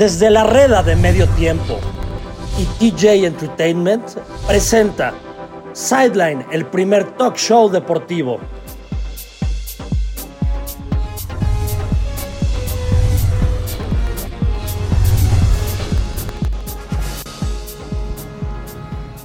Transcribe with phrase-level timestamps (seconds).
[0.00, 1.78] Desde la reda de medio tiempo
[2.58, 4.02] y TJ Entertainment
[4.46, 5.12] presenta
[5.74, 8.40] Sideline, el primer talk show deportivo.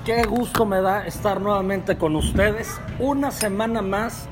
[0.04, 2.82] Qué gusto me da estar nuevamente con ustedes.
[3.00, 4.28] Una semana más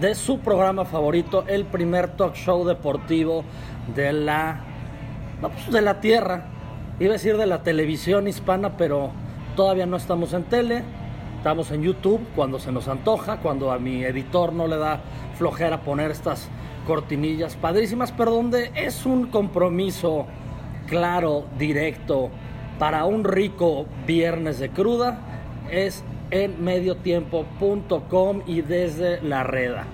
[0.00, 3.44] de su programa favorito, el primer talk show deportivo
[3.94, 4.73] de la,
[5.44, 6.46] no, pues, de la tierra.
[6.98, 9.10] Iba a decir de la televisión hispana, pero
[9.56, 10.82] todavía no estamos en tele.
[11.36, 15.00] Estamos en YouTube cuando se nos antoja, cuando a mi editor no le da
[15.36, 16.48] flojera poner estas
[16.86, 20.24] cortinillas padrísimas, pero donde es un compromiso
[20.86, 22.30] claro, directo,
[22.78, 25.18] para un rico viernes de cruda
[25.70, 29.84] es en mediotiempo.com y desde la reda.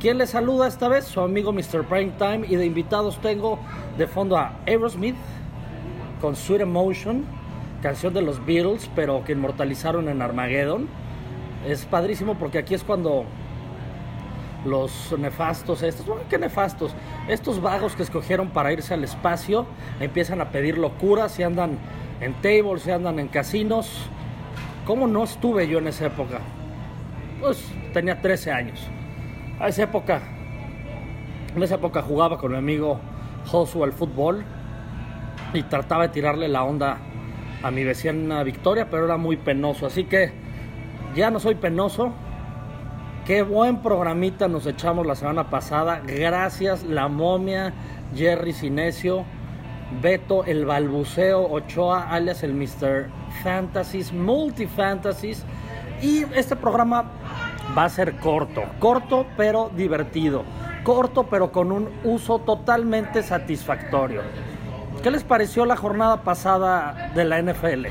[0.00, 1.06] ¿Quién les saluda esta vez?
[1.06, 1.82] Su amigo Mr.
[1.82, 3.58] Prime Time y de invitados tengo
[3.96, 5.16] de fondo a Aerosmith
[6.20, 7.24] con Sweet Emotion,
[7.82, 10.86] canción de los Beatles, pero que inmortalizaron en Armageddon.
[11.66, 13.24] Es padrísimo porque aquí es cuando
[14.64, 16.94] los nefastos estos, bueno, qué nefastos,
[17.26, 19.66] estos vagos que escogieron para irse al espacio
[19.98, 21.76] empiezan a pedir locuras y andan
[22.20, 23.90] en tables, se andan en casinos.
[24.86, 26.38] ¿Cómo no estuve yo en esa época?
[27.40, 28.88] Pues tenía 13 años.
[29.60, 30.20] A esa época,
[31.54, 33.00] en esa época jugaba con mi amigo
[33.46, 34.44] Josu al fútbol
[35.52, 36.98] y trataba de tirarle la onda
[37.62, 39.86] a mi vecina Victoria, pero era muy penoso.
[39.86, 40.32] Así que
[41.14, 42.12] ya no soy penoso.
[43.26, 46.02] Qué buen programita nos echamos la semana pasada.
[46.06, 47.74] Gracias, la momia,
[48.14, 49.24] Jerry Sinesio
[50.02, 53.08] Beto el Balbuceo Ochoa, alias el Mr.
[53.42, 55.44] Fantasies, Multifantasies.
[56.02, 57.10] Y este programa
[57.76, 60.44] va a ser corto, corto pero divertido,
[60.84, 64.22] corto pero con un uso totalmente satisfactorio.
[65.02, 67.86] ¿Qué les pareció la jornada pasada de la NFL?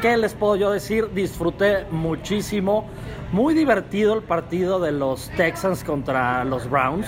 [0.00, 1.10] ¿Qué les puedo yo decir?
[1.12, 2.88] Disfruté muchísimo.
[3.32, 7.06] Muy divertido el partido de los Texans contra los Browns,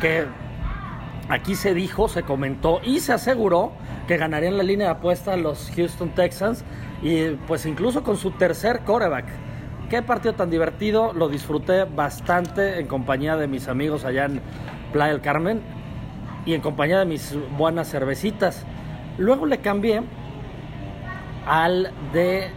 [0.00, 0.26] que
[1.30, 3.70] Aquí se dijo, se comentó y se aseguró
[4.08, 6.64] que ganarían la línea de apuesta los Houston Texans
[7.02, 9.26] y pues incluso con su tercer coreback.
[9.90, 14.40] Qué partido tan divertido, lo disfruté bastante en compañía de mis amigos allá en
[14.92, 15.62] Playa del Carmen
[16.46, 18.64] y en compañía de mis buenas cervecitas.
[19.18, 20.02] Luego le cambié
[21.44, 22.52] al de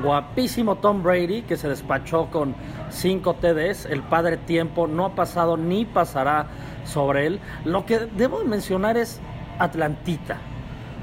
[0.00, 2.54] guapísimo Tom Brady que se despachó con
[2.90, 3.86] 5 TDs.
[3.86, 6.46] El padre tiempo no ha pasado ni pasará
[6.84, 7.40] sobre él.
[7.64, 9.20] Lo que debo mencionar es
[9.58, 10.36] Atlantita.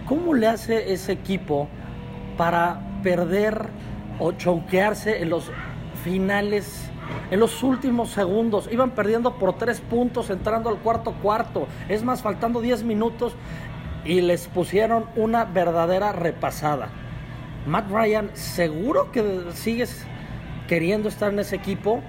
[0.06, 1.68] ¿Cómo le hace ese equipo
[2.38, 3.70] para perder
[4.20, 5.52] o choquearse en los
[6.04, 6.90] finales,
[7.32, 8.70] en los últimos segundos?
[8.72, 11.68] Iban perdiendo por tres puntos entrando al cuarto cuarto.
[11.90, 13.36] Es más, faltando 10 minutos
[14.06, 16.90] y les pusieron una verdadera repasada.
[17.66, 20.06] Matt Ryan, seguro que sigues
[20.68, 22.02] queriendo estar en ese equipo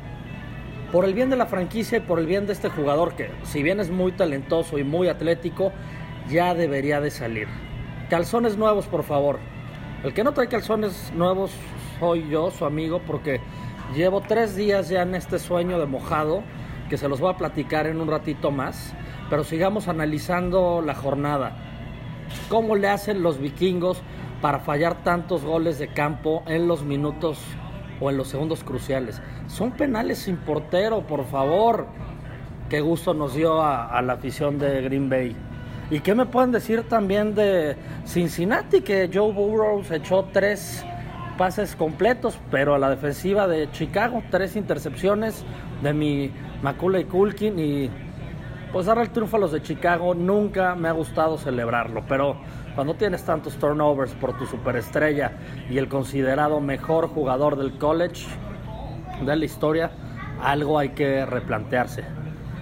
[0.93, 3.63] por el bien de la franquicia y por el bien de este jugador que si
[3.63, 5.73] bien es muy talentoso y muy atlético,
[6.31, 7.49] ya debería de salir.
[8.09, 9.39] Calzones nuevos, por favor.
[10.05, 11.51] El que no trae calzones nuevos
[11.99, 13.41] soy yo, su amigo, porque
[13.95, 16.43] llevo tres días ya en este sueño de mojado,
[16.89, 18.95] que se los voy a platicar en un ratito más,
[19.29, 21.57] pero sigamos analizando la jornada.
[22.49, 24.03] ¿Cómo le hacen los vikingos
[24.41, 27.39] para fallar tantos goles de campo en los minutos
[28.01, 29.21] o en los segundos cruciales.
[29.49, 31.87] Son penales sin portero, por favor.
[32.69, 35.35] Qué gusto nos dio a, la afición de Green Bay.
[35.91, 38.83] ¿Y qué me pueden decir también de Cincinnati?
[38.83, 40.85] Que Joe Burrows echó tres
[41.39, 45.45] pases completos, pero a la defensiva de Chicago, tres intercepciones
[45.83, 46.31] de mi
[46.63, 47.91] Macula y Kulkin y
[48.73, 52.37] pues darle el triunfo a los de Chicago nunca me ha gustado celebrarlo, pero
[52.75, 55.33] cuando tienes tantos turnovers por tu superestrella
[55.71, 58.27] y el considerado mejor jugador del college
[59.25, 59.91] de la historia,
[60.43, 62.05] algo hay que replantearse.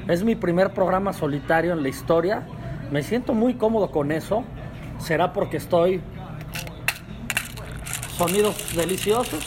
[0.07, 2.47] Es mi primer programa solitario en la historia.
[2.93, 4.45] Me siento muy cómodo con eso.
[4.99, 6.01] Será porque estoy
[8.17, 9.45] sonidos deliciosos.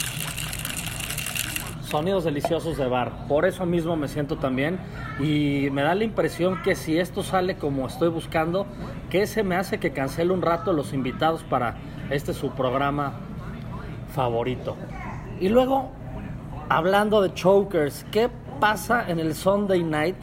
[1.82, 3.26] Sonidos deliciosos de bar.
[3.26, 4.78] Por eso mismo me siento también
[5.18, 8.66] y me da la impresión que si esto sale como estoy buscando,
[9.10, 11.78] que se me hace que cancele un rato los invitados para
[12.10, 13.14] este su programa
[14.14, 14.76] favorito.
[15.40, 15.90] Y luego,
[16.68, 18.30] hablando de chokers, ¿qué
[18.60, 20.16] pasa en el Sunday Night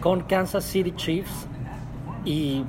[0.00, 1.48] con Kansas City Chiefs
[2.24, 2.64] y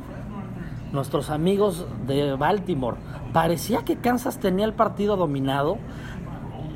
[0.91, 2.97] nuestros amigos de Baltimore?
[3.35, 5.77] Parecía que Kansas tenía el partido dominado,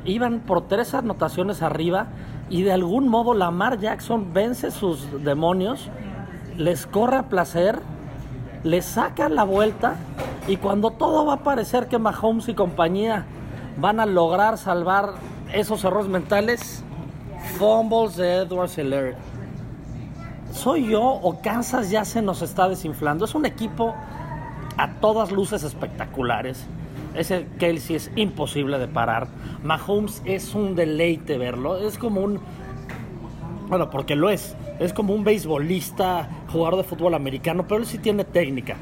[0.04, 2.08] iban por tres anotaciones arriba
[2.50, 5.88] y de algún modo Lamar Jackson vence sus demonios,
[6.58, 7.80] les corre a placer
[8.62, 9.94] le sacan la vuelta
[10.48, 13.24] y cuando todo va a parecer que Mahomes y compañía
[13.78, 15.14] van a lograr salvar
[15.54, 16.84] esos errores mentales,
[17.56, 19.16] fumbles de Edward.
[20.52, 23.24] ¿Soy yo o Kansas ya se nos está desinflando?
[23.24, 23.94] Es un equipo
[24.80, 26.64] a todas luces espectaculares.
[27.14, 29.28] Ese Kelsey es imposible de parar.
[29.62, 31.76] Mahomes es un deleite verlo.
[31.76, 32.40] Es como un.
[33.68, 34.56] Bueno, porque lo es.
[34.78, 38.76] Es como un beisbolista, jugador de fútbol americano, pero él sí tiene técnica.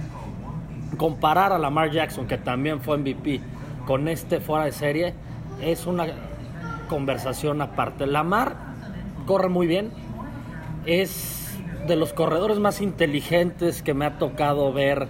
[0.96, 3.40] Comparar a Lamar Jackson, que también fue MVP,
[3.84, 5.14] con este fuera de serie,
[5.60, 6.06] es una
[6.88, 8.06] conversación aparte.
[8.06, 8.54] Lamar
[9.26, 9.90] corre muy bien.
[10.86, 11.58] Es
[11.88, 15.08] de los corredores más inteligentes que me ha tocado ver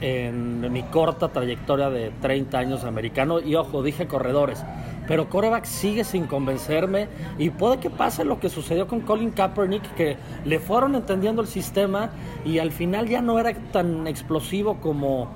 [0.00, 3.40] en mi corta trayectoria de 30 años americano.
[3.40, 4.64] Y ojo, dije corredores.
[5.06, 7.08] Pero coreback sigue sin convencerme
[7.38, 11.48] y puede que pase lo que sucedió con Colin Kaepernick, que le fueron entendiendo el
[11.48, 12.10] sistema
[12.44, 15.28] y al final ya no era tan explosivo como,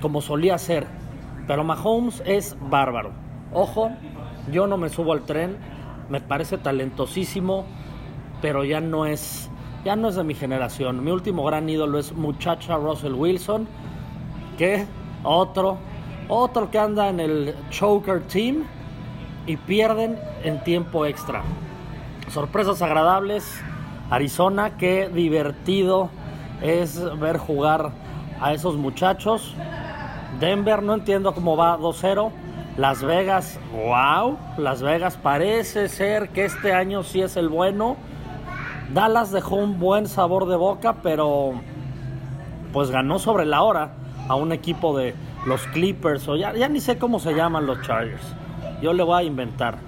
[0.00, 0.86] como solía ser.
[1.48, 3.10] Pero Mahomes es bárbaro.
[3.52, 3.90] Ojo,
[4.52, 5.56] yo no me subo al tren,
[6.08, 7.64] me parece talentosísimo,
[8.40, 9.50] pero ya no es,
[9.84, 11.02] ya no es de mi generación.
[11.02, 13.66] Mi último gran ídolo es muchacha Russell Wilson
[14.56, 14.86] que
[15.22, 15.78] otro,
[16.28, 18.64] otro que anda en el choker team
[19.46, 21.42] y pierden en tiempo extra.
[22.28, 23.60] Sorpresas agradables.
[24.10, 26.10] Arizona, qué divertido
[26.62, 27.90] es ver jugar
[28.40, 29.54] a esos muchachos.
[30.40, 32.30] Denver, no entiendo cómo va 2-0.
[32.76, 34.36] Las Vegas, wow.
[34.58, 37.96] Las Vegas parece ser que este año sí es el bueno.
[38.92, 41.54] Dallas dejó un buen sabor de boca, pero
[42.72, 43.90] pues ganó sobre la hora
[44.28, 45.14] a un equipo de
[45.46, 48.34] los Clippers o ya, ya ni sé cómo se llaman los Chargers.
[48.82, 49.78] Yo le voy a inventar.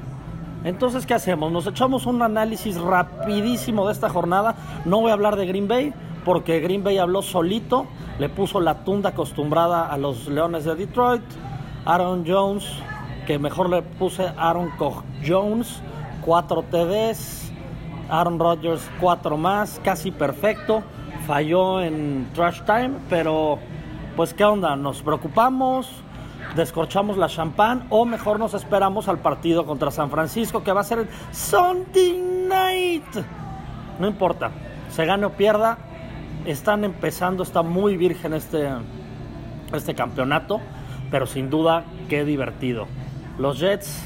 [0.64, 1.52] Entonces, ¿qué hacemos?
[1.52, 4.56] Nos echamos un análisis rapidísimo de esta jornada.
[4.84, 5.92] No voy a hablar de Green Bay
[6.24, 7.86] porque Green Bay habló solito,
[8.18, 11.22] le puso la tunda acostumbrada a los Leones de Detroit.
[11.84, 12.64] Aaron Jones,
[13.26, 14.70] que mejor le puse Aaron
[15.26, 15.80] Jones,
[16.22, 17.52] 4 TDs.
[18.10, 20.82] Aaron Rodgers, 4 más, casi perfecto.
[21.26, 23.58] Falló en trash time, pero
[24.18, 24.74] pues ¿qué onda?
[24.74, 25.88] ¿Nos preocupamos?
[26.56, 27.86] ¿Descorchamos la champán?
[27.88, 32.20] ¿O mejor nos esperamos al partido contra San Francisco que va a ser el Sunday
[32.48, 33.04] Night?
[34.00, 34.50] No importa,
[34.90, 35.78] se gane o pierda,
[36.46, 38.68] están empezando, está muy virgen este,
[39.72, 40.60] este campeonato,
[41.12, 42.88] pero sin duda qué divertido.
[43.38, 44.02] Los Jets,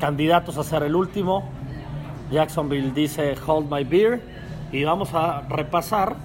[0.00, 1.48] candidatos a ser el último,
[2.32, 4.20] Jacksonville dice hold my beer
[4.72, 6.16] y vamos a repasar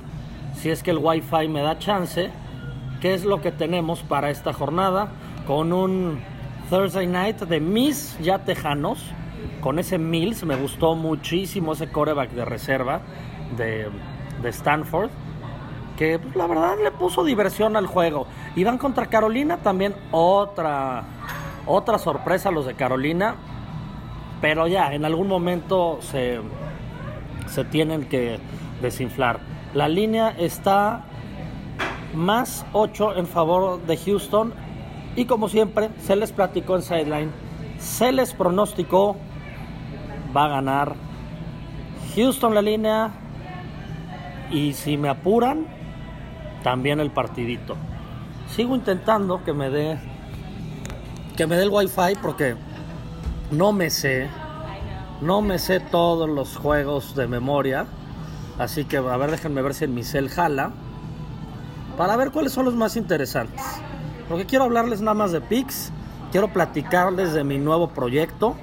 [0.55, 2.31] si es que el wifi me da chance
[3.05, 5.09] qué es lo que tenemos para esta jornada
[5.45, 6.19] con un
[6.71, 8.97] Thursday Night de mis ya tejanos,
[9.61, 13.01] con ese Mills, me gustó muchísimo ese coreback de reserva
[13.55, 13.91] de,
[14.49, 15.11] Stanford,
[15.95, 18.25] que pues, la verdad le puso diversión al juego.
[18.55, 21.03] Y van contra Carolina, también otra,
[21.67, 23.35] otra sorpresa los de Carolina,
[24.41, 26.39] pero ya en algún momento se,
[27.45, 28.39] se tienen que
[28.81, 29.41] desinflar.
[29.75, 31.03] La línea está
[32.15, 34.53] más 8 en favor de Houston.
[35.15, 37.31] Y como siempre, se les platicó en Sideline,
[37.79, 39.15] se les pronosticó,
[40.35, 40.95] va a ganar
[42.15, 43.11] Houston la línea.
[44.51, 45.67] Y si me apuran,
[46.63, 47.75] también el partidito.
[48.47, 49.99] Sigo intentando que me dé
[51.35, 52.55] que me dé el wifi porque
[53.51, 54.29] no me sé
[55.21, 57.87] no me sé todos los juegos de memoria
[58.57, 60.71] así que a ver déjenme ver si en mi cel jala
[61.97, 63.61] para ver cuáles son los más interesantes.
[64.27, 65.91] Porque quiero hablarles nada más de Pix,
[66.31, 68.55] quiero platicarles de mi nuevo proyecto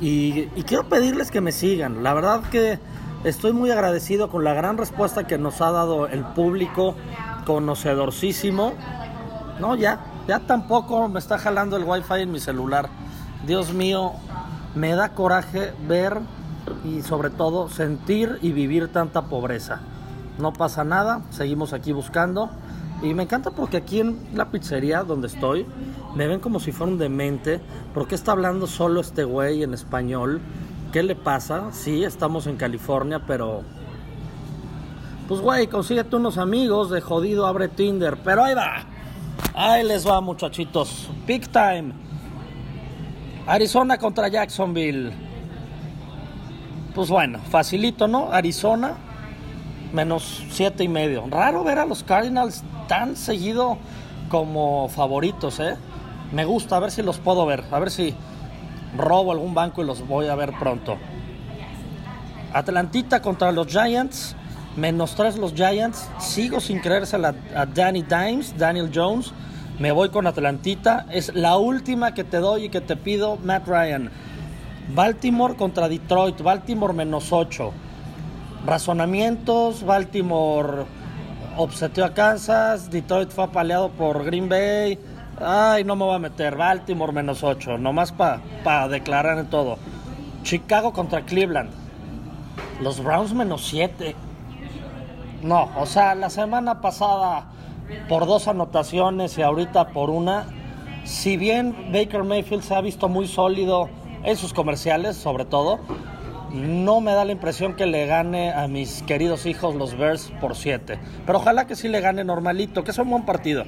[0.00, 2.02] y, quiero pedirles que me sigan.
[2.02, 2.78] La verdad que
[3.24, 6.96] estoy muy agradecido con la gran respuesta que nos ha dado el público
[7.46, 8.72] conocedorcísimo.
[9.60, 12.88] No, ya, ya tampoco me está jalando el wifi en mi celular.
[13.46, 14.12] Dios mío,
[14.74, 16.20] me da coraje ver
[16.84, 19.80] y sobre todo sentir y vivir tanta pobreza
[20.38, 22.50] no pasa nada, seguimos aquí buscando.
[23.02, 25.66] Y me encanta porque aquí en la pizzería donde estoy
[26.14, 27.60] me ven como si fuera un demente.
[27.92, 30.40] ¿Por qué está hablando solo este güey en español?
[30.92, 31.72] ¿Qué le pasa?
[31.72, 33.62] Sí, estamos en California, pero...
[35.26, 38.18] Pues güey, consíguete unos amigos de jodido, abre Tinder.
[38.22, 38.84] Pero ahí va.
[39.54, 41.10] Ahí les va muchachitos.
[41.26, 41.92] Big time.
[43.46, 45.12] Arizona contra Jacksonville.
[46.94, 48.30] Pues bueno, facilito, ¿no?
[48.30, 48.94] Arizona
[49.92, 51.24] menos siete y medio.
[51.28, 53.78] Raro ver a los Cardinals tan seguido
[54.28, 55.76] como favoritos, ¿eh?
[56.32, 58.14] Me gusta, a ver si los puedo ver, a ver si
[58.96, 60.96] robo algún banco y los voy a ver pronto.
[62.52, 64.36] Atlantita contra los Giants.
[64.76, 66.08] Menos 3 los Giants.
[66.18, 69.32] Sigo sin creérsela a Danny Dimes, Daniel Jones.
[69.78, 71.06] Me voy con Atlantita.
[71.10, 74.10] Es la última que te doy y que te pido, Matt Ryan.
[74.94, 76.40] Baltimore contra Detroit.
[76.40, 77.72] Baltimore menos 8.
[78.66, 79.84] Razonamientos.
[79.84, 80.84] Baltimore
[81.56, 82.90] obseteó a Kansas.
[82.90, 84.98] Detroit fue apaleado por Green Bay.
[85.40, 86.56] Ay, no me voy a meter.
[86.56, 87.78] Baltimore menos 8.
[87.78, 89.78] Nomás para declarar en todo.
[90.42, 91.70] Chicago contra Cleveland.
[92.80, 94.14] Los Browns menos 7.
[95.42, 97.46] No, o sea, la semana pasada
[98.08, 100.46] por dos anotaciones y ahorita por una.
[101.04, 103.88] Si bien Baker Mayfield se ha visto muy sólido
[104.22, 105.80] en sus comerciales, sobre todo,
[106.52, 110.56] no me da la impresión que le gane a mis queridos hijos los Bears por
[110.56, 110.98] 7.
[111.24, 113.64] Pero ojalá que sí le gane normalito, que es un buen partido.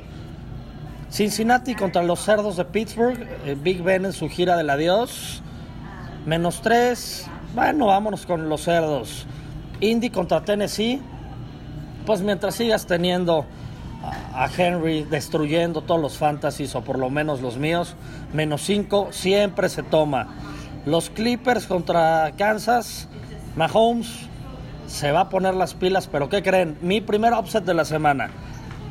[1.10, 3.18] Cincinnati contra los cerdos de Pittsburgh.
[3.46, 5.42] Eh, Big Ben en su gira del adiós.
[6.26, 7.26] Menos 3.
[7.54, 9.26] Bueno, vámonos con los cerdos.
[9.80, 11.00] Indy contra Tennessee.
[12.04, 13.46] Pues mientras sigas teniendo
[14.34, 17.94] a Henry destruyendo todos los fantasies, o por lo menos los míos,
[18.32, 20.28] menos 5 siempre se toma.
[20.86, 23.08] Los Clippers contra Kansas,
[23.56, 24.28] Mahomes
[24.86, 26.76] se va a poner las pilas, pero ¿qué creen?
[26.82, 28.30] Mi primer upset de la semana.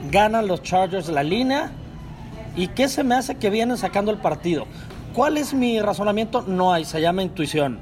[0.10, 1.72] Ganan los Chargers la línea.
[2.56, 4.66] ¿Y qué se me hace que vienen sacando el partido?
[5.14, 6.42] ¿Cuál es mi razonamiento?
[6.42, 7.80] No hay, se llama intuición.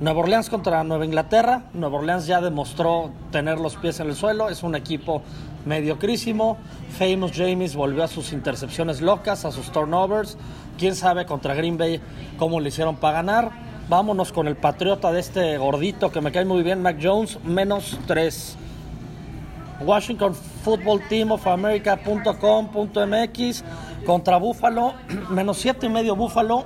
[0.00, 1.64] Nueva Orleans contra Nueva Inglaterra.
[1.74, 4.48] Nueva Orleans ya demostró tener los pies en el suelo.
[4.48, 5.20] Es un equipo
[5.66, 6.56] mediocrísimo.
[6.98, 10.38] Famous James volvió a sus intercepciones locas, a sus turnovers.
[10.78, 12.00] Quién sabe contra Green Bay
[12.38, 13.50] cómo le hicieron para ganar.
[13.90, 17.98] Vámonos con el patriota de este gordito que me cae muy bien, Mac Jones, menos
[18.06, 18.56] 3.
[19.82, 23.64] Washington Football Team of America.com.mx
[24.06, 24.94] contra Buffalo,
[25.28, 26.64] menos 7 y medio Buffalo.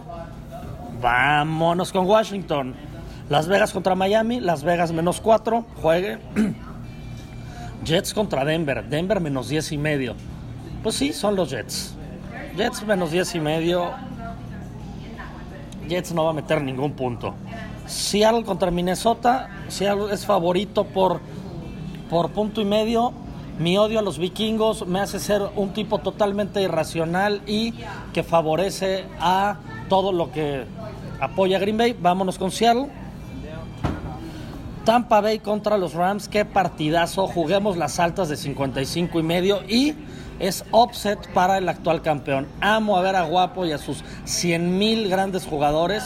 [1.00, 2.76] Vámonos con Washington.
[3.28, 6.19] Las Vegas contra Miami, Las Vegas menos 4, juegue.
[7.85, 10.14] Jets contra Denver, Denver menos 10 y medio.
[10.83, 11.95] Pues sí, son los Jets.
[12.57, 13.93] Jets menos 10 y medio.
[15.88, 17.35] Jets no va a meter ningún punto.
[17.87, 21.21] Seattle contra Minnesota, Seattle es favorito por,
[22.11, 23.12] por punto y medio.
[23.59, 27.73] Mi odio a los vikingos me hace ser un tipo totalmente irracional y
[28.12, 30.64] que favorece a todo lo que
[31.21, 31.97] apoya Green Bay.
[31.99, 33.03] Vámonos con Seattle.
[34.85, 37.26] Tampa Bay contra los Rams, qué partidazo.
[37.26, 39.95] Juguemos las altas de 55 y medio y
[40.38, 42.47] es offset para el actual campeón.
[42.61, 46.05] Amo a ver a Guapo y a sus 100 mil grandes jugadores,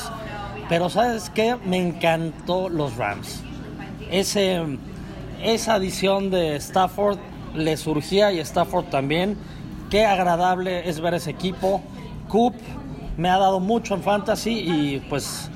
[0.68, 1.56] pero ¿sabes qué?
[1.64, 3.42] Me encantó los Rams.
[4.12, 7.18] Esa adición de Stafford
[7.54, 9.36] le surgía y Stafford también.
[9.90, 11.82] Qué agradable es ver ese equipo.
[12.28, 12.54] Coop
[13.16, 15.50] me ha dado mucho en fantasy y pues,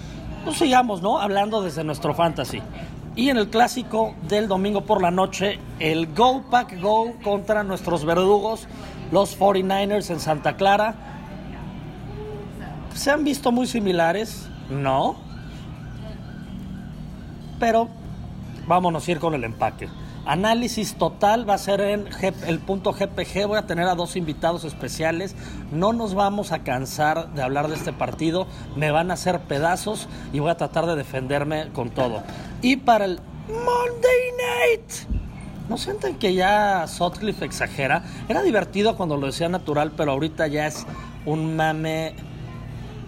[0.45, 1.19] pues sigamos, ¿no?
[1.21, 2.61] Hablando desde nuestro fantasy.
[3.15, 8.07] Y en el clásico del domingo por la noche, el Go Pack Go contra nuestros
[8.07, 8.67] verdugos,
[9.11, 10.95] los 49ers en Santa Clara.
[12.95, 14.49] ¿Se han visto muy similares?
[14.71, 15.17] No.
[17.61, 17.89] Pero
[18.67, 19.89] vámonos a ir con el empaque.
[20.25, 22.09] Análisis total va a ser en
[22.47, 23.47] el punto GPG.
[23.47, 25.35] Voy a tener a dos invitados especiales.
[25.73, 28.47] No nos vamos a cansar de hablar de este partido.
[28.77, 32.23] Me van a hacer pedazos y voy a tratar de defenderme con todo.
[32.63, 34.93] Y para el Monday Night.
[35.69, 38.05] ¿No sienten que ya Sutcliffe exagera?
[38.29, 40.87] Era divertido cuando lo decía natural, pero ahorita ya es
[41.27, 42.15] un mame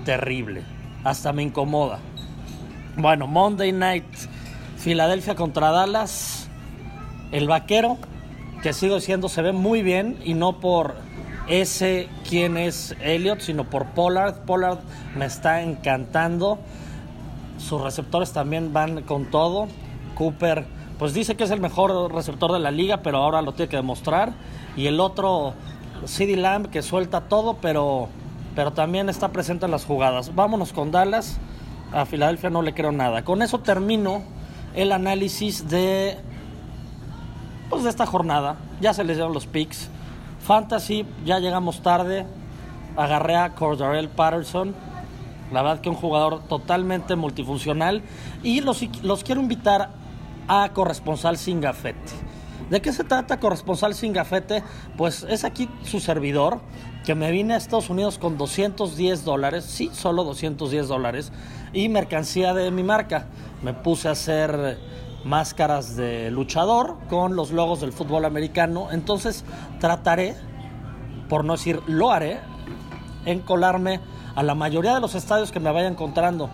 [0.04, 0.62] terrible.
[1.04, 2.00] Hasta me incomoda.
[2.96, 4.04] Bueno, Monday Night.
[4.76, 6.48] Filadelfia contra Dallas.
[7.30, 7.98] El vaquero,
[8.62, 10.96] que sigo diciendo, se ve muy bien y no por
[11.48, 14.44] ese quién es Elliot, sino por Pollard.
[14.46, 14.80] Pollard
[15.16, 16.58] me está encantando.
[17.66, 19.68] Sus receptores también van con todo.
[20.16, 20.66] Cooper,
[20.98, 23.76] pues dice que es el mejor receptor de la liga, pero ahora lo tiene que
[23.76, 24.34] demostrar.
[24.76, 25.54] Y el otro,
[26.04, 28.08] CD Lamb, que suelta todo, pero,
[28.54, 30.34] pero también está presente en las jugadas.
[30.34, 31.38] Vámonos con Dallas.
[31.92, 33.24] A Filadelfia no le creo nada.
[33.24, 34.22] Con eso termino
[34.74, 36.18] el análisis de
[37.70, 38.56] pues, de esta jornada.
[38.80, 39.88] Ya se les dieron los picks.
[40.40, 42.26] Fantasy, ya llegamos tarde.
[42.96, 44.74] Agarré a Cordarell Patterson.
[45.54, 48.02] La verdad que un jugador totalmente multifuncional.
[48.42, 49.90] Y los, los quiero invitar
[50.48, 52.12] a Corresponsal Sin Gafete.
[52.70, 54.64] ¿De qué se trata Corresponsal Sin Gafete?
[54.96, 56.60] Pues es aquí su servidor,
[57.04, 61.32] que me vine a Estados Unidos con 210 dólares, sí, solo 210 dólares,
[61.72, 63.26] y mercancía de mi marca.
[63.62, 64.78] Me puse a hacer
[65.24, 68.88] máscaras de luchador con los logos del fútbol americano.
[68.90, 69.44] Entonces
[69.78, 70.34] trataré,
[71.28, 72.40] por no decir lo haré,
[73.24, 74.00] en colarme
[74.34, 76.50] a la mayoría de los estadios que me vaya encontrando.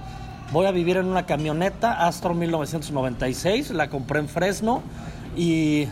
[0.53, 4.83] Voy a vivir en una camioneta Astro 1996, la compré en Fresno
[5.37, 5.87] y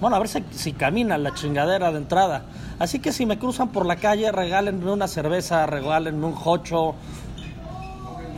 [0.00, 2.44] bueno, a ver si, si, camina la chingadera de entrada.
[2.78, 6.94] Así que si me cruzan por la calle, regálenme una cerveza, regálenme un jocho,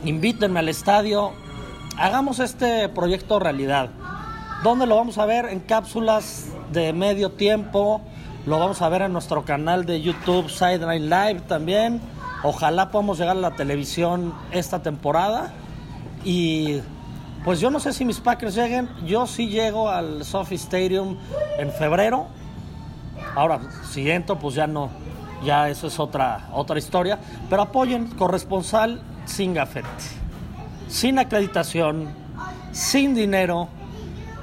[0.03, 1.31] invítenme al estadio,
[1.97, 3.89] hagamos este proyecto realidad.
[4.63, 5.45] ¿Dónde lo vamos a ver?
[5.45, 8.01] En cápsulas de medio tiempo.
[8.45, 12.01] Lo vamos a ver en nuestro canal de YouTube Sideline Live también.
[12.43, 15.53] Ojalá podamos llegar a la televisión esta temporada.
[16.25, 16.81] Y
[17.45, 18.89] pues yo no sé si mis Packers lleguen.
[19.05, 21.17] Yo sí llego al Sophie Stadium
[21.57, 22.27] en febrero.
[23.33, 24.89] Ahora, si entro, pues ya no.
[25.45, 27.17] Ya eso es otra, otra historia.
[27.49, 29.87] Pero apoyen corresponsal sin gafete,
[30.89, 32.09] sin acreditación,
[32.73, 33.69] sin dinero,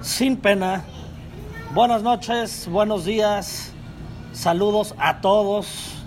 [0.00, 0.84] sin pena.
[1.74, 3.72] Buenas noches, buenos días.
[4.32, 5.99] Saludos a todos